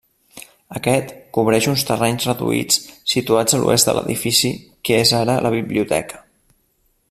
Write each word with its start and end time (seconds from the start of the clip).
Aquest 0.77 1.11
cobreix 1.37 1.67
uns 1.73 1.83
terrenys 1.89 2.25
reduïts 2.29 2.79
situats 3.13 3.57
a 3.57 3.61
l'oest 3.65 3.91
de 3.91 3.95
l'edifici 3.99 4.53
que 4.89 4.99
és 5.03 5.15
ara 5.23 5.37
la 5.49 5.53
biblioteca. 5.59 6.25